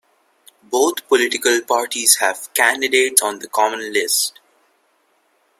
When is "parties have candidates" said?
1.61-3.21